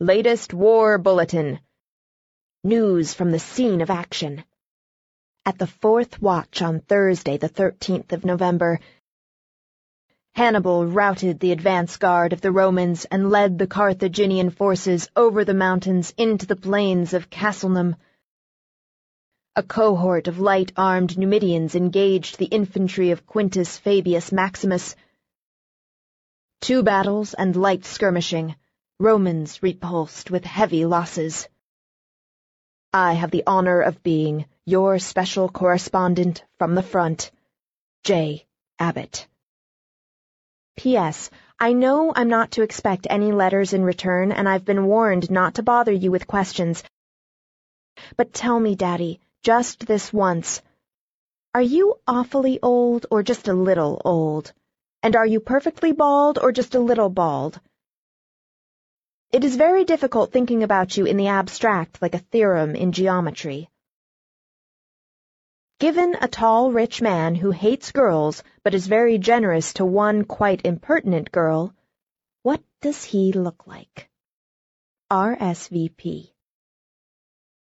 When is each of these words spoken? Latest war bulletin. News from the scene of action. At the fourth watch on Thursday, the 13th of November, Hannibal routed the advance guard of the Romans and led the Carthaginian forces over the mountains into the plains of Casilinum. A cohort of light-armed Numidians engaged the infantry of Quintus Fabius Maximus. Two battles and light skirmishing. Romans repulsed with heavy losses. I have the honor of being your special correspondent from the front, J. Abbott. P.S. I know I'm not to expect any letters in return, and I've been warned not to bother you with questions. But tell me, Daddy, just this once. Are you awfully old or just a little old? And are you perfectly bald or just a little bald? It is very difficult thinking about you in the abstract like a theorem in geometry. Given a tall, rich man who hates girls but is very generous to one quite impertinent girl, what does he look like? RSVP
Latest 0.00 0.52
war 0.52 0.98
bulletin. 0.98 1.60
News 2.64 3.14
from 3.14 3.30
the 3.30 3.38
scene 3.38 3.80
of 3.80 3.90
action. 3.90 4.42
At 5.46 5.56
the 5.56 5.68
fourth 5.68 6.20
watch 6.20 6.62
on 6.62 6.80
Thursday, 6.80 7.36
the 7.36 7.48
13th 7.48 8.10
of 8.10 8.24
November, 8.24 8.80
Hannibal 10.34 10.84
routed 10.84 11.38
the 11.38 11.52
advance 11.52 11.96
guard 11.96 12.32
of 12.32 12.40
the 12.40 12.50
Romans 12.50 13.04
and 13.04 13.30
led 13.30 13.56
the 13.56 13.68
Carthaginian 13.68 14.50
forces 14.50 15.08
over 15.14 15.44
the 15.44 15.54
mountains 15.54 16.12
into 16.16 16.44
the 16.44 16.56
plains 16.56 17.14
of 17.14 17.30
Casilinum. 17.30 17.94
A 19.54 19.62
cohort 19.62 20.26
of 20.26 20.40
light-armed 20.40 21.16
Numidians 21.16 21.76
engaged 21.76 22.38
the 22.38 22.46
infantry 22.46 23.12
of 23.12 23.26
Quintus 23.26 23.78
Fabius 23.78 24.32
Maximus. 24.32 24.96
Two 26.60 26.82
battles 26.82 27.34
and 27.34 27.54
light 27.54 27.84
skirmishing. 27.84 28.56
Romans 29.00 29.60
repulsed 29.60 30.30
with 30.30 30.44
heavy 30.44 30.84
losses. 30.84 31.48
I 32.92 33.14
have 33.14 33.32
the 33.32 33.42
honor 33.44 33.80
of 33.80 34.04
being 34.04 34.46
your 34.66 35.00
special 35.00 35.48
correspondent 35.48 36.44
from 36.58 36.76
the 36.76 36.82
front, 36.82 37.32
J. 38.04 38.46
Abbott. 38.78 39.26
P.S. 40.76 41.28
I 41.58 41.72
know 41.72 42.12
I'm 42.14 42.28
not 42.28 42.52
to 42.52 42.62
expect 42.62 43.08
any 43.10 43.32
letters 43.32 43.72
in 43.72 43.82
return, 43.82 44.30
and 44.30 44.48
I've 44.48 44.64
been 44.64 44.86
warned 44.86 45.28
not 45.28 45.54
to 45.54 45.64
bother 45.64 45.92
you 45.92 46.12
with 46.12 46.28
questions. 46.28 46.84
But 48.16 48.32
tell 48.32 48.60
me, 48.60 48.76
Daddy, 48.76 49.18
just 49.42 49.86
this 49.86 50.12
once. 50.12 50.62
Are 51.52 51.62
you 51.62 51.96
awfully 52.06 52.60
old 52.62 53.06
or 53.10 53.24
just 53.24 53.48
a 53.48 53.54
little 53.54 54.00
old? 54.04 54.52
And 55.02 55.16
are 55.16 55.26
you 55.26 55.40
perfectly 55.40 55.90
bald 55.90 56.38
or 56.40 56.52
just 56.52 56.76
a 56.76 56.80
little 56.80 57.08
bald? 57.08 57.60
It 59.34 59.42
is 59.42 59.56
very 59.56 59.84
difficult 59.84 60.30
thinking 60.30 60.62
about 60.62 60.96
you 60.96 61.06
in 61.06 61.16
the 61.16 61.26
abstract 61.26 62.00
like 62.00 62.14
a 62.14 62.18
theorem 62.18 62.76
in 62.76 62.92
geometry. 62.92 63.68
Given 65.80 66.14
a 66.20 66.28
tall, 66.28 66.70
rich 66.70 67.02
man 67.02 67.34
who 67.34 67.50
hates 67.50 67.90
girls 67.90 68.44
but 68.62 68.74
is 68.74 68.86
very 68.86 69.18
generous 69.18 69.72
to 69.72 69.84
one 69.84 70.22
quite 70.24 70.64
impertinent 70.64 71.32
girl, 71.32 71.74
what 72.44 72.62
does 72.80 73.02
he 73.02 73.32
look 73.32 73.66
like? 73.66 74.08
RSVP 75.10 76.33